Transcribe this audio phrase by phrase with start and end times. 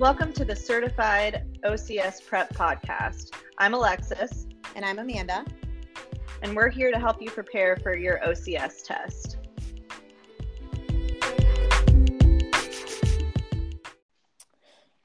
[0.00, 3.30] Welcome to the Certified OCS Prep Podcast.
[3.58, 4.48] I'm Alexis.
[4.74, 5.44] And I'm Amanda.
[6.42, 9.36] And we're here to help you prepare for your OCS test.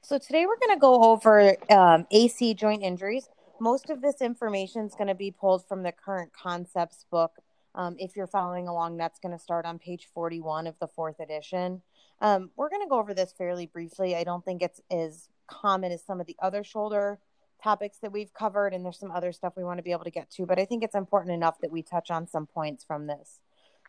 [0.02, 3.28] So, today we're going to go over um, AC joint injuries.
[3.60, 7.30] Most of this information is going to be pulled from the current concepts book.
[7.76, 11.20] Um, if you're following along, that's going to start on page 41 of the fourth
[11.20, 11.80] edition.
[12.20, 14.14] Um, we're going to go over this fairly briefly.
[14.14, 17.18] I don't think it's as common as some of the other shoulder
[17.62, 20.10] topics that we've covered, and there's some other stuff we want to be able to
[20.10, 23.06] get to, but I think it's important enough that we touch on some points from
[23.06, 23.40] this.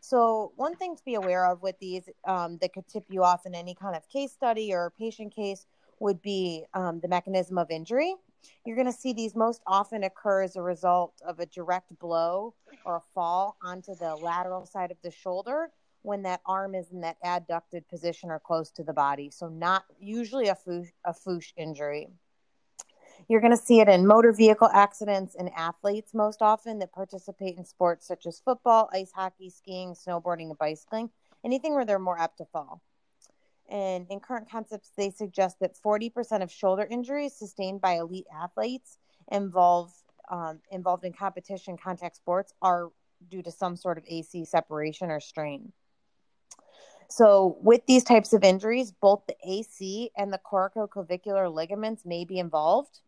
[0.02, 3.46] So, one thing to be aware of with these um, that could tip you off
[3.46, 5.68] in any kind of case study or patient case
[6.00, 8.16] would be um, the mechanism of injury.
[8.66, 12.56] You're going to see these most often occur as a result of a direct blow
[12.84, 15.70] or a fall onto the lateral side of the shoulder
[16.04, 19.30] when that arm is in that adducted position or close to the body.
[19.32, 22.10] So, not usually a foosh, a foosh injury.
[23.28, 27.58] You're going to see it in motor vehicle accidents and athletes most often that participate
[27.58, 31.10] in sports such as football, ice hockey, skiing, snowboarding, and bicycling,
[31.46, 32.82] anything where they're more apt to fall.
[33.70, 38.98] And in current concepts, they suggest that 40% of shoulder injuries sustained by elite athletes
[39.32, 39.94] involve,
[40.30, 42.90] um, involved in competition contact sports are
[43.30, 45.72] due to some sort of AC separation or strain.
[47.12, 52.40] So, with these types of injuries, both the AC and the coracoclavicular ligaments may be
[52.40, 53.02] involved.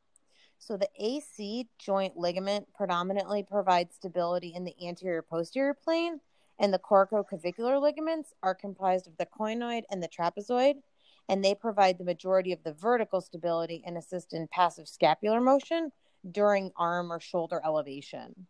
[0.60, 6.20] So, the AC joint ligament predominantly provides stability in the anterior posterior plane,
[6.60, 10.82] and the coracoclavicular ligaments are comprised of the conoid and the trapezoid,
[11.30, 15.94] and they provide the majority of the vertical stability and assist in passive scapular motion
[16.30, 18.48] during arm or shoulder elevation.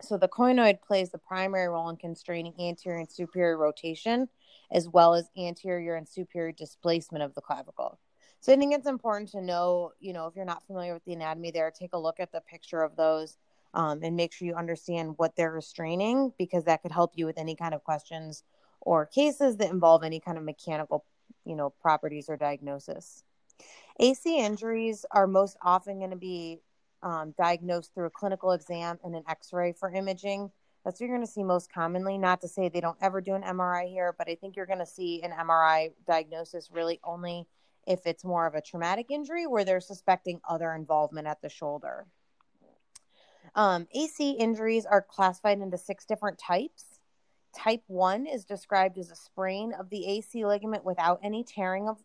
[0.00, 4.28] So the conoid plays the primary role in constraining anterior and superior rotation,
[4.70, 7.98] as well as anterior and superior displacement of the clavicle.
[8.40, 11.14] So I think it's important to know, you know, if you're not familiar with the
[11.14, 13.36] anatomy there, take a look at the picture of those
[13.74, 17.38] um, and make sure you understand what they're restraining because that could help you with
[17.38, 18.44] any kind of questions
[18.80, 21.04] or cases that involve any kind of mechanical,
[21.44, 23.24] you know, properties or diagnosis.
[23.98, 26.60] AC injuries are most often going to be
[27.02, 30.50] um, diagnosed through a clinical exam and an x ray for imaging.
[30.84, 32.18] That's what you're going to see most commonly.
[32.18, 34.78] Not to say they don't ever do an MRI here, but I think you're going
[34.78, 37.46] to see an MRI diagnosis really only
[37.86, 42.06] if it's more of a traumatic injury where they're suspecting other involvement at the shoulder.
[43.54, 46.84] Um, AC injuries are classified into six different types.
[47.56, 51.98] Type 1 is described as a sprain of the AC ligament without any tearing of.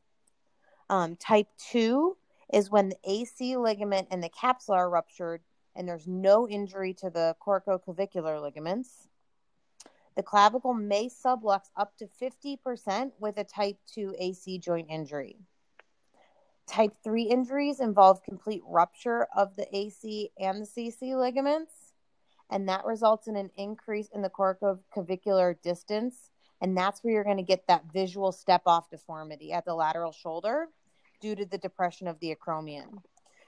[0.90, 2.18] Um, type 2
[2.54, 5.42] is when the AC ligament and the capsule are ruptured
[5.76, 9.08] and there's no injury to the coracoclavicular ligaments.
[10.16, 15.38] The clavicle may sublux up to 50% with a type 2 AC joint injury.
[16.68, 21.94] Type 3 injuries involve complete rupture of the AC and the CC ligaments,
[22.52, 26.30] and that results in an increase in the coracoclavicular distance.
[26.62, 30.12] And that's where you're going to get that visual step off deformity at the lateral
[30.12, 30.68] shoulder
[31.24, 33.02] due to the depression of the acromion.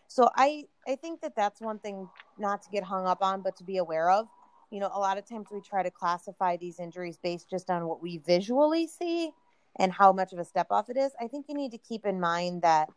[0.08, 2.10] So I I think that that's one thing
[2.40, 4.28] not to get hung up on, but to be aware of.
[4.72, 7.86] You know, a lot of times we try to classify these injuries based just on
[7.86, 9.32] what we visually see
[9.78, 11.12] and how much of a step off it is.
[11.20, 12.90] I think you need to keep in mind that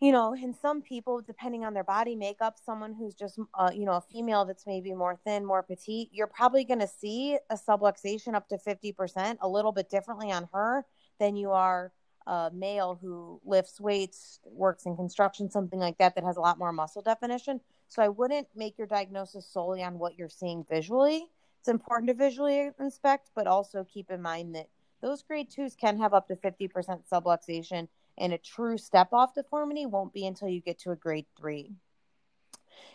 [0.00, 3.84] you know, in some people, depending on their body makeup, someone who's just, uh, you
[3.84, 7.56] know, a female that's maybe more thin, more petite, you're probably going to see a
[7.56, 10.84] subluxation up to 50%, a little bit differently on her
[11.20, 11.92] than you are
[12.26, 16.58] a male who lifts weights, works in construction, something like that, that has a lot
[16.58, 17.60] more muscle definition.
[17.88, 21.26] So I wouldn't make your diagnosis solely on what you're seeing visually.
[21.60, 24.68] It's important to visually inspect, but also keep in mind that
[25.00, 27.88] those grade twos can have up to 50% subluxation,
[28.18, 31.72] and a true step off deformity won't be until you get to a grade three.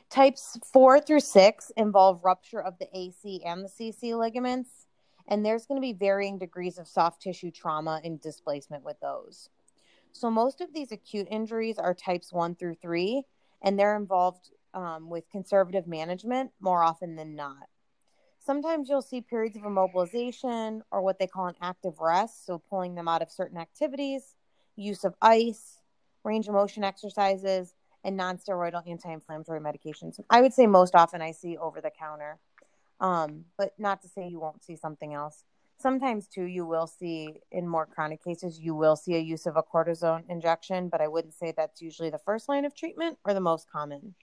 [0.09, 4.87] Types four through six involve rupture of the AC and the CC ligaments
[5.28, 9.50] and there's going to be varying degrees of soft tissue trauma and displacement with those.
[10.12, 13.24] So, most of these acute injuries are types one through three,
[13.62, 17.68] and they're involved um, with conservative management more often than not.
[18.40, 22.96] Sometimes you'll see periods of immobilization or what they call an active rest, so pulling
[22.96, 24.35] them out of certain activities,
[24.76, 25.82] use of ice,
[26.23, 27.73] range of motion exercises,
[28.03, 30.20] and nonsteroidal anti inflammatory medications.
[30.30, 32.40] I would say most often I see over the counter.
[32.99, 35.44] Um, but not to say you won't see something else.
[35.79, 39.58] Sometimes too, you will see in more chronic cases, you will see a use of
[39.58, 43.35] a cortisone injection, but I wouldn't say that's usually the first line of treatment or
[43.35, 44.16] the most common.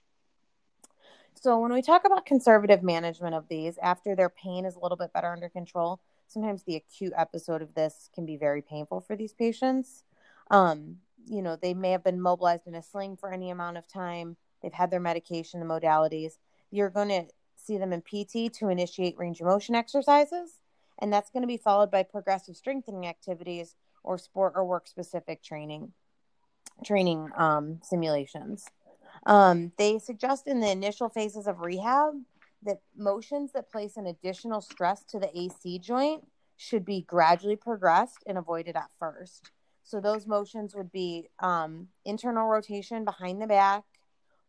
[1.35, 4.97] So when we talk about conservative management of these, after their pain is a little
[4.97, 9.15] bit better under control, sometimes the acute episode of this can be very painful for
[9.15, 10.03] these patients.
[10.51, 13.87] Um, you know, they may have been mobilized in a sling for any amount of
[13.87, 14.37] time.
[14.61, 16.33] They've had their medication and modalities.
[16.71, 17.25] You're going to
[17.65, 20.59] see them in PT to initiate range of motion exercises,
[20.99, 25.43] and that's going to be followed by progressive strengthening activities or sport or work specific
[25.43, 25.91] training
[26.83, 28.65] training um, simulations.
[29.25, 32.13] Um, they suggest in the initial phases of rehab
[32.63, 36.27] that motions that place an additional stress to the AC joint
[36.57, 39.51] should be gradually progressed and avoided at first.
[39.83, 43.83] So those motions would be um, internal rotation behind the back,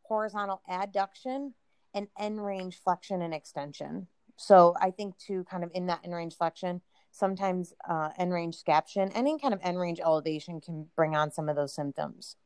[0.02, 1.52] horizontal adduction,
[1.96, 4.06] and end range flexion and extension.
[4.36, 8.62] So I think too, kind of in that end range flexion, sometimes uh, end range
[8.62, 12.36] scaption, any kind of end range elevation can bring on some of those symptoms.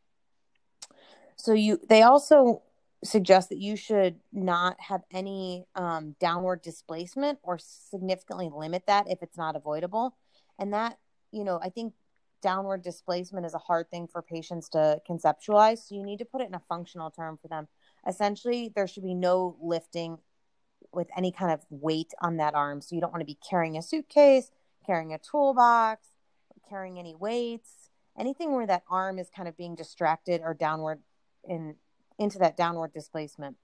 [1.37, 2.63] So you, they also
[3.03, 9.23] suggest that you should not have any um, downward displacement or significantly limit that if
[9.23, 10.17] it's not avoidable.
[10.59, 10.99] And that,
[11.33, 11.95] you know, I think
[12.43, 15.89] downward displacement is a hard thing for patients to conceptualize.
[15.89, 17.69] So you need to put it in a functional term for them.
[18.07, 20.19] Essentially, there should be no lifting
[20.93, 22.81] with any kind of weight on that arm.
[22.81, 24.51] So you don't want to be carrying a suitcase,
[24.85, 26.09] carrying a toolbox,
[26.69, 31.01] carrying any weights, anything where that arm is kind of being distracted or downward
[31.49, 31.77] in
[32.19, 33.57] into that downward displacement.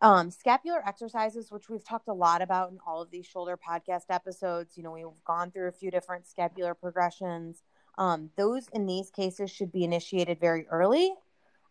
[0.00, 4.04] Um, scapular exercises, which we've talked a lot about in all of these shoulder podcast
[4.10, 4.76] episodes.
[4.76, 7.62] You know, we've gone through a few different scapular progressions.
[7.98, 11.14] Um, those in these cases should be initiated very early,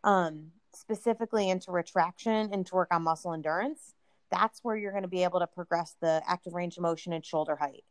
[0.04, 3.94] um, specifically into retraction and to work on muscle endurance.
[4.30, 7.26] That's where you're going to be able to progress the active range of motion and
[7.26, 7.84] shoulder height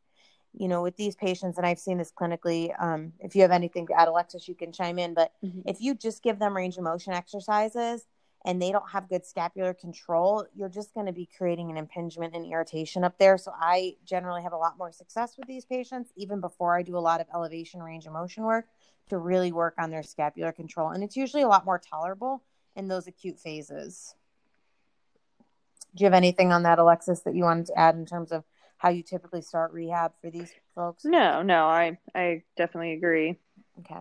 [0.52, 2.72] you know, with these patients, and I've seen this clinically.
[2.80, 5.14] Um, if you have anything to add, Alexis, you can chime in.
[5.14, 5.60] But mm-hmm.
[5.66, 8.06] if you just give them range of motion exercises
[8.44, 12.34] and they don't have good scapular control, you're just going to be creating an impingement
[12.34, 13.38] and irritation up there.
[13.38, 16.96] So I generally have a lot more success with these patients, even before I do
[16.96, 18.66] a lot of elevation range of motion work,
[19.10, 20.90] to really work on their scapular control.
[20.90, 22.42] And it's usually a lot more tolerable
[22.76, 24.14] in those acute phases.
[25.94, 28.44] Do you have anything on that, Alexis, that you wanted to add in terms of
[28.78, 31.04] how you typically start rehab for these folks?
[31.04, 33.36] No, no, I I definitely agree.
[33.80, 34.00] Okay.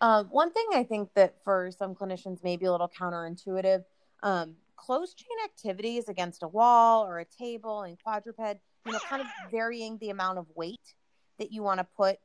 [0.00, 3.84] Um, one thing I think that for some clinicians may be a little counterintuitive,
[4.22, 9.20] um, closed chain activities against a wall or a table and quadruped, you know, kind
[9.20, 10.94] of varying the amount of weight
[11.38, 12.18] that you want to put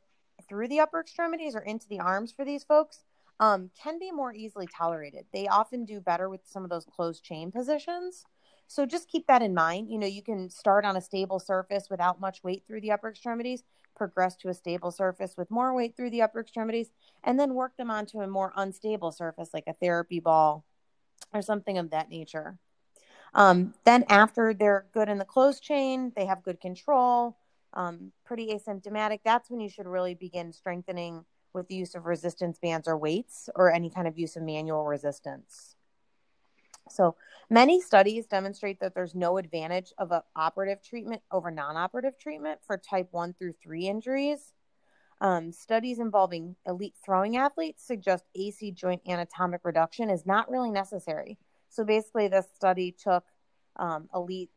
[0.47, 3.03] through the upper extremities or into the arms for these folks
[3.39, 5.25] um, can be more easily tolerated.
[5.33, 8.23] They often do better with some of those closed chain positions.
[8.67, 9.89] So just keep that in mind.
[9.89, 13.09] You know, you can start on a stable surface without much weight through the upper
[13.09, 13.63] extremities,
[13.95, 16.89] progress to a stable surface with more weight through the upper extremities,
[17.23, 20.63] and then work them onto a more unstable surface like a therapy ball
[21.33, 22.57] or something of that nature.
[23.35, 27.37] Um, then, after they're good in the closed chain, they have good control,
[27.73, 32.59] um, pretty asymptomatic, that's when you should really begin strengthening with the use of resistance
[32.59, 35.75] bands or weights or any kind of use of manual resistance.
[36.89, 37.15] So
[37.49, 43.07] many studies demonstrate that there's no advantage of operative treatment over non-operative treatment for type
[43.11, 44.53] 1 through 3 injuries.
[45.21, 51.37] Um, studies involving elite throwing athletes suggest AC joint anatomic reduction is not really necessary.
[51.69, 53.23] So basically, this study took
[53.77, 54.49] um, elite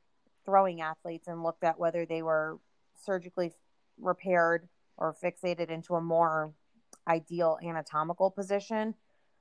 [0.45, 2.59] throwing athletes and looked at whether they were
[3.05, 3.53] surgically
[4.01, 6.53] repaired or fixated into a more
[7.09, 8.95] ideal anatomical position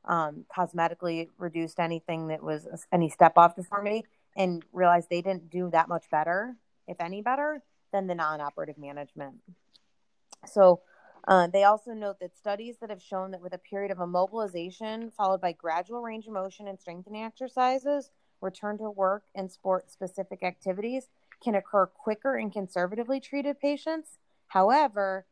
[0.07, 4.05] um, cosmetically reduced anything that was any step off deformity
[4.35, 6.55] and realized they didn't do that much better,
[6.87, 9.35] if any better, than the non operative management.
[10.45, 10.81] So
[11.27, 15.11] uh, they also note that studies that have shown that with a period of immobilization
[15.13, 20.43] followed by gradual range of motion and strengthening exercises, return to work and sport specific
[20.43, 21.07] activities
[21.43, 24.17] can occur quicker in conservatively treated patients.
[24.47, 25.25] However,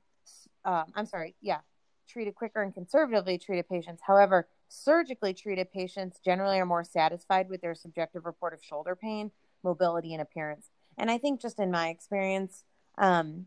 [0.66, 1.60] um, I'm sorry, yeah,
[2.08, 4.02] treated quicker and conservatively treated patients.
[4.06, 9.30] However, Surgically treated patients generally are more satisfied with their subjective report of shoulder pain,
[9.64, 10.72] mobility, and appearance.
[10.98, 12.64] And I think, just in my experience,
[12.98, 13.46] um,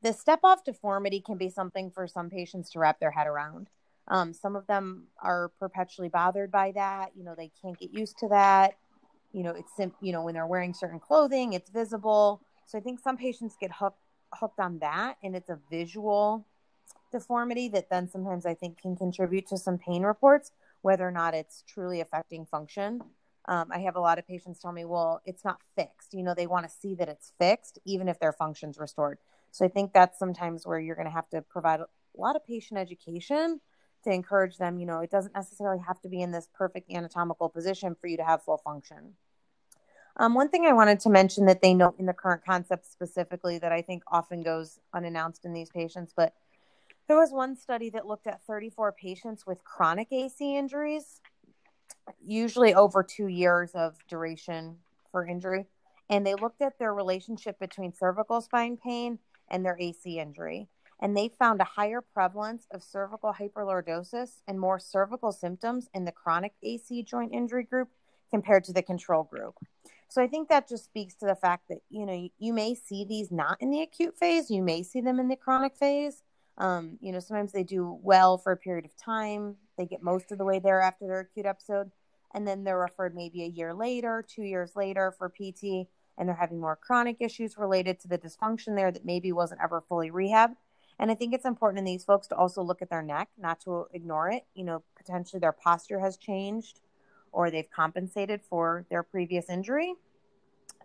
[0.00, 3.66] the step off deformity can be something for some patients to wrap their head around.
[4.06, 7.10] Um, some of them are perpetually bothered by that.
[7.16, 8.76] You know, they can't get used to that.
[9.32, 12.42] You know, it's sim- you know when they're wearing certain clothing, it's visible.
[12.64, 13.98] So I think some patients get hooked
[14.32, 16.46] hooked on that, and it's a visual
[17.14, 20.50] deformity that then sometimes I think can contribute to some pain reports,
[20.82, 23.00] whether or not it's truly affecting function.
[23.46, 26.12] Um, I have a lot of patients tell me, well, it's not fixed.
[26.12, 29.18] You know, they want to see that it's fixed, even if their function's restored.
[29.52, 32.44] So I think that's sometimes where you're going to have to provide a lot of
[32.44, 33.60] patient education
[34.02, 34.78] to encourage them.
[34.80, 38.16] You know, it doesn't necessarily have to be in this perfect anatomical position for you
[38.16, 39.14] to have full function.
[40.16, 43.58] Um, one thing I wanted to mention that they note in the current concept specifically
[43.58, 46.34] that I think often goes unannounced in these patients, but
[47.06, 51.20] There was one study that looked at 34 patients with chronic AC injuries,
[52.22, 54.78] usually over two years of duration
[55.10, 55.66] for injury.
[56.08, 59.18] And they looked at their relationship between cervical spine pain
[59.48, 60.68] and their AC injury.
[61.00, 66.12] And they found a higher prevalence of cervical hyperlordosis and more cervical symptoms in the
[66.12, 67.88] chronic AC joint injury group
[68.30, 69.54] compared to the control group.
[70.08, 72.74] So I think that just speaks to the fact that, you know, you, you may
[72.74, 76.22] see these not in the acute phase, you may see them in the chronic phase.
[76.58, 79.56] Um, you know, sometimes they do well for a period of time.
[79.76, 81.90] They get most of the way there after their acute episode.
[82.32, 86.34] And then they're referred maybe a year later, two years later for PT, and they're
[86.34, 90.56] having more chronic issues related to the dysfunction there that maybe wasn't ever fully rehabbed.
[90.98, 93.60] And I think it's important in these folks to also look at their neck, not
[93.62, 94.44] to ignore it.
[94.54, 96.80] You know, potentially their posture has changed
[97.32, 99.94] or they've compensated for their previous injury.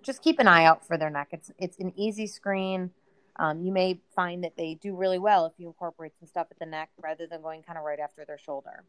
[0.02, 1.30] Just keep an eye out for their neck.
[1.32, 2.92] It's it's an easy screen.
[3.40, 6.60] Um, you may find that they do really well if you incorporate some stuff at
[6.60, 8.84] the neck rather than going kind of right after their shoulder.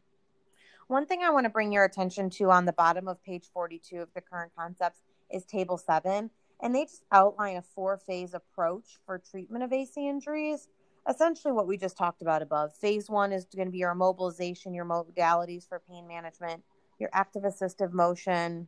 [0.87, 4.01] One thing I want to bring your attention to on the bottom of page 42
[4.01, 4.99] of the current concepts
[5.31, 6.29] is table seven.
[6.61, 10.67] And they just outline a four phase approach for treatment of AC injuries.
[11.09, 12.75] Essentially, what we just talked about above.
[12.75, 16.61] Phase one is going to be your immobilization, your modalities for pain management,
[16.99, 18.67] your active assistive motion.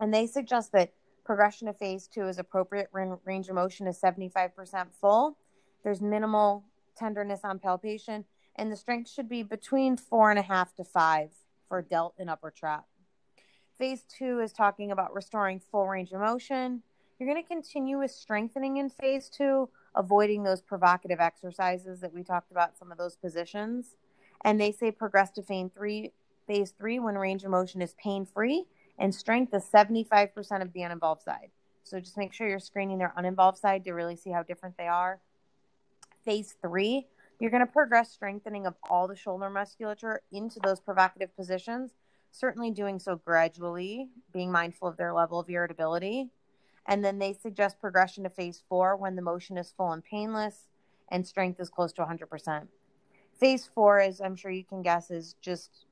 [0.00, 4.86] And they suggest that progression to phase two is appropriate range of motion is 75%
[5.00, 5.36] full.
[5.84, 6.64] There's minimal
[6.96, 8.24] tenderness on palpation,
[8.56, 11.30] and the strength should be between four and a half to five
[11.68, 12.86] for delt and upper trap.
[13.78, 16.82] Phase two is talking about restoring full range of motion.
[17.18, 22.22] You're going to continue with strengthening in phase two, avoiding those provocative exercises that we
[22.22, 23.96] talked about, some of those positions.
[24.44, 26.12] And they say progress to phase three,
[26.46, 28.66] phase three when range of motion is pain free
[28.98, 31.50] and strength is 75% of the uninvolved side.
[31.84, 34.86] So just make sure you're screening their uninvolved side to really see how different they
[34.86, 35.20] are.
[36.24, 37.06] Phase three,
[37.40, 41.90] you're going to progress strengthening of all the shoulder musculature into those provocative positions,
[42.30, 46.30] certainly doing so gradually, being mindful of their level of irritability.
[46.86, 50.68] And then they suggest progression to phase four when the motion is full and painless
[51.10, 52.68] and strength is close to 100%.
[53.38, 55.86] Phase four, as I'm sure you can guess, is just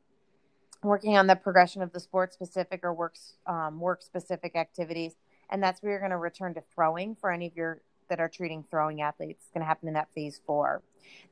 [0.83, 5.15] working on the progression of the sport specific or works um, work specific activities.
[5.51, 8.29] And that's where you're going to return to throwing for any of your that are
[8.29, 9.45] treating throwing athletes.
[9.45, 10.83] It's going to happen in that phase four.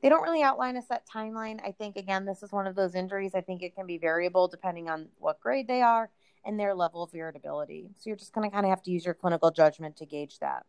[0.01, 1.59] They don't really outline a set timeline.
[1.63, 3.35] I think, again, this is one of those injuries.
[3.35, 6.09] I think it can be variable depending on what grade they are
[6.45, 7.89] and their level of irritability.
[7.97, 10.39] So you're just going to kind of have to use your clinical judgment to gauge
[10.39, 10.65] that.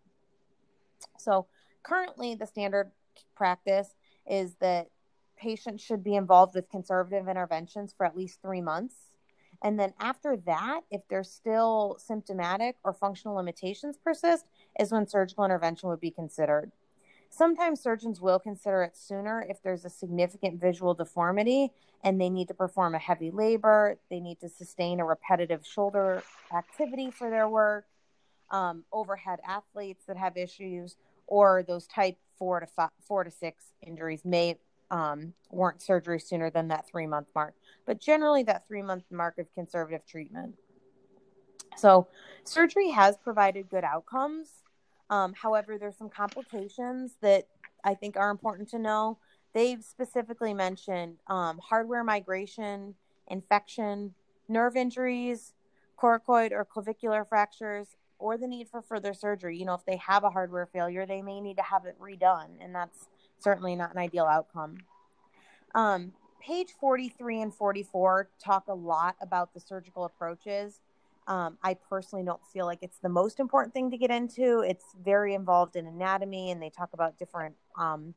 [1.19, 1.47] So
[1.83, 2.91] currently, the standard
[3.37, 3.95] practice
[4.29, 4.89] is that
[5.41, 8.95] patients should be involved with conservative interventions for at least three months.
[9.63, 14.47] And then after that, if they're still symptomatic or functional limitations persist,
[14.79, 16.73] is when surgical intervention would be considered.
[17.31, 21.71] Sometimes surgeons will consider it sooner if there's a significant visual deformity
[22.03, 26.23] and they need to perform a heavy labor, they need to sustain a repetitive shoulder
[26.53, 27.87] activity for their work,
[28.51, 33.67] um, overhead athletes that have issues, or those type four to five, four to six
[33.87, 34.59] injuries may
[34.91, 37.55] um, warrant surgery sooner than that three month mark,
[37.87, 40.55] but generally that three month mark of conservative treatment.
[41.77, 42.09] So,
[42.45, 44.49] surgery has provided good outcomes.
[45.09, 47.47] Um, however, there's some complications that
[47.85, 49.19] I think are important to know.
[49.53, 52.95] They've specifically mentioned um, hardware migration,
[53.29, 54.15] infection,
[54.49, 55.55] nerve injuries,
[56.01, 59.59] coracoid or clavicular fractures, or the need for further surgery.
[59.59, 62.51] You know, if they have a hardware failure, they may need to have it redone,
[62.61, 63.09] and that's
[63.41, 64.79] certainly not an ideal outcome.
[65.75, 70.81] Um, page 43 and 44 talk a lot about the surgical approaches.
[71.27, 74.61] Um, I personally don't feel like it's the most important thing to get into.
[74.61, 78.15] It's very involved in anatomy, and they talk about different um,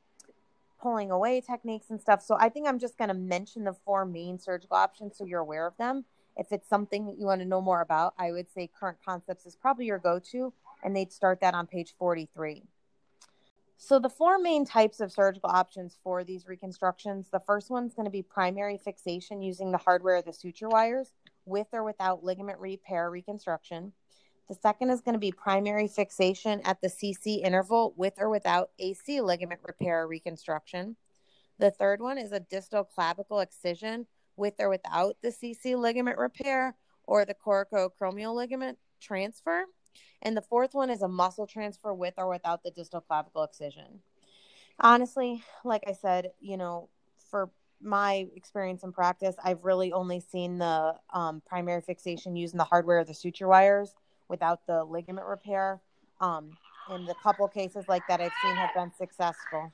[0.82, 2.22] pulling away techniques and stuff.
[2.22, 5.42] So I think I'm just going to mention the four main surgical options so you're
[5.42, 6.06] aware of them.
[6.36, 9.46] If it's something that you want to know more about, I would say current concepts
[9.46, 10.52] is probably your go to,
[10.84, 12.64] and they'd start that on page 43.
[13.78, 18.06] So, the four main types of surgical options for these reconstructions the first one's going
[18.06, 21.12] to be primary fixation using the hardware of the suture wires
[21.46, 23.92] with or without ligament repair reconstruction.
[24.50, 28.72] The second is going to be primary fixation at the CC interval with or without
[28.78, 30.96] AC ligament repair reconstruction.
[31.60, 36.76] The third one is a distal clavicle excision with or without the CC ligament repair
[37.06, 39.66] or the coracoacromial ligament transfer.
[40.22, 44.02] And the fourth one is a muscle transfer with or without the distal clavicle excision.
[44.80, 46.90] Honestly, like I said, you know,
[47.30, 47.50] for
[47.82, 53.00] my experience in practice, I've really only seen the um, primary fixation using the hardware
[53.00, 53.94] of the suture wires
[54.30, 55.82] without the ligament repair.
[56.22, 56.52] Um,
[56.90, 59.72] and the couple cases like that I've seen have been successful.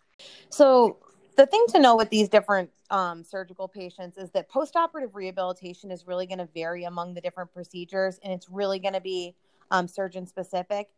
[0.49, 0.97] So
[1.35, 6.05] the thing to know with these different um, surgical patients is that postoperative rehabilitation is
[6.05, 9.35] really going to vary among the different procedures and it's really going to be
[9.71, 10.89] um, surgeon specific.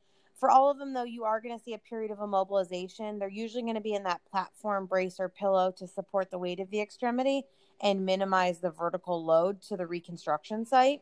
[0.41, 3.19] For all of them, though, you are going to see a period of immobilization.
[3.19, 6.59] They're usually going to be in that platform brace or pillow to support the weight
[6.59, 7.43] of the extremity
[7.79, 11.01] and minimize the vertical load to the reconstruction site.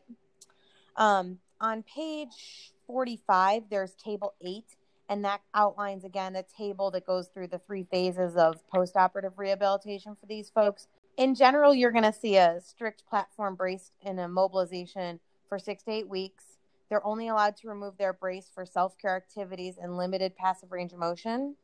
[0.96, 4.76] Um, on page 45, there's table eight,
[5.08, 10.16] and that outlines again a table that goes through the three phases of postoperative rehabilitation
[10.20, 10.86] for these folks.
[11.16, 15.92] In general, you're going to see a strict platform brace and immobilization for six to
[15.92, 16.49] eight weeks.
[16.90, 20.92] They're only allowed to remove their brace for self care activities and limited passive range
[20.92, 21.54] of motion.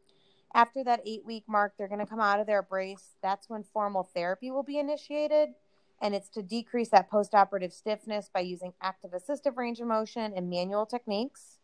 [0.54, 3.16] After that eight week mark, they're going to come out of their brace.
[3.22, 5.50] That's when formal therapy will be initiated.
[6.00, 10.48] And it's to decrease that postoperative stiffness by using active assistive range of motion and
[10.48, 11.58] manual techniques.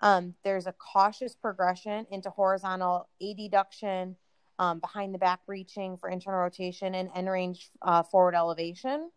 [0.00, 4.16] Um, there's a cautious progression into horizontal adduction,
[4.58, 9.10] um, behind the back reaching for internal rotation, and end range uh, forward elevation.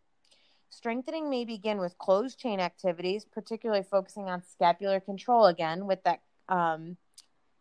[0.76, 6.20] Strengthening may begin with closed chain activities, particularly focusing on scapular control again with that
[6.50, 6.98] um,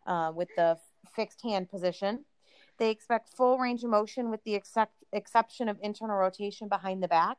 [0.05, 0.77] uh, with the
[1.15, 2.25] fixed hand position.
[2.79, 7.09] They expect full range of motion with the except, exception of internal rotation behind the
[7.09, 7.39] back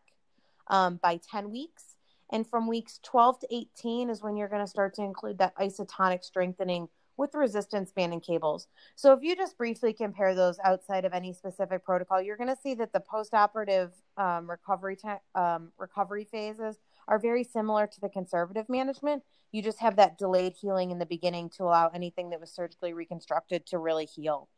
[0.67, 1.97] um, by 10 weeks.
[2.31, 5.57] And from weeks 12 to 18 is when you're going to start to include that
[5.57, 8.67] isotonic strengthening with resistance band and cables.
[8.95, 12.61] So if you just briefly compare those outside of any specific protocol, you're going to
[12.61, 14.97] see that the postoperative um, recovery
[15.33, 19.23] um, recovery phases are very similar to the conservative management.
[19.51, 22.93] You just have that delayed healing in the beginning to allow anything that was surgically
[22.93, 24.49] reconstructed to really heal.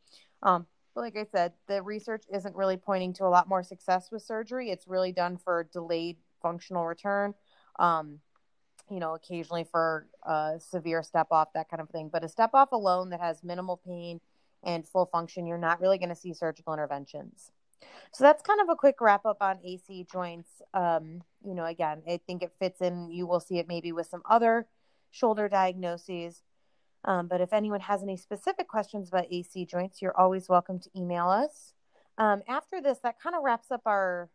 [0.42, 4.08] Um, but like I said, the research isn't really pointing to a lot more success
[4.10, 4.70] with surgery.
[4.70, 7.34] It's really done for delayed functional return.
[7.78, 8.18] Um,
[8.90, 12.08] you know, occasionally for a severe step off, that kind of thing.
[12.12, 14.20] But a step off alone that has minimal pain
[14.62, 17.50] and full function, you're not really going to see surgical interventions.
[18.12, 20.50] So that's kind of a quick wrap up on AC joints.
[20.74, 23.10] Um, you know, again, I think it fits in.
[23.10, 24.66] You will see it maybe with some other
[25.10, 26.42] shoulder diagnoses.
[27.04, 30.90] Um, but if anyone has any specific questions about AC joints, you're always welcome to
[30.96, 31.72] email us.
[32.16, 34.28] Um, after this, that kind of wraps up our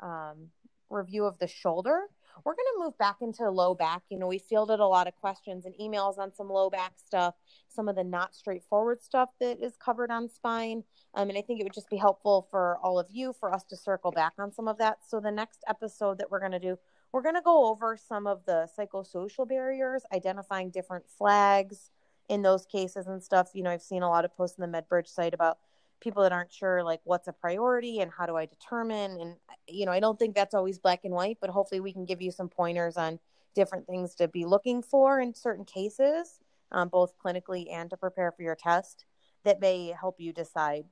[0.00, 0.50] um,
[0.90, 2.02] review of the shoulder
[2.44, 4.02] we're going to move back into low back.
[4.10, 7.34] You know, we fielded a lot of questions and emails on some low back stuff,
[7.68, 10.84] some of the not straightforward stuff that is covered on spine.
[11.14, 13.64] Um, and I think it would just be helpful for all of you for us
[13.64, 14.98] to circle back on some of that.
[15.06, 16.78] So, the next episode that we're going to do,
[17.12, 21.90] we're going to go over some of the psychosocial barriers, identifying different flags
[22.28, 23.50] in those cases and stuff.
[23.54, 25.58] You know, I've seen a lot of posts in the MedBridge site about
[26.04, 29.36] people that aren't sure like what's a priority and how do I determine and
[29.66, 32.20] you know I don't think that's always black and white but hopefully we can give
[32.20, 33.18] you some pointers on
[33.54, 36.38] different things to be looking for in certain cases
[36.70, 39.06] um, both clinically and to prepare for your test
[39.44, 40.84] that may help you decide.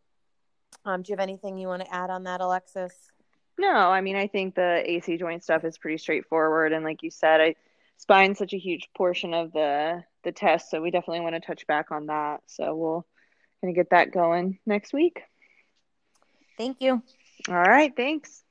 [0.85, 2.95] Um, do you have anything you want to add on that Alexis?
[3.59, 7.11] No I mean I think the AC joint stuff is pretty straightforward and like you
[7.11, 7.55] said I
[7.99, 11.67] spine's such a huge portion of the the test so we definitely want to touch
[11.67, 13.07] back on that so we'll
[13.63, 15.23] Gonna get that going next week.
[16.59, 17.03] Thank you.
[17.49, 17.95] All right.
[17.97, 18.43] Thanks.